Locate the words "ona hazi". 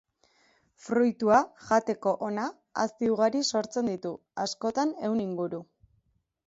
2.29-3.13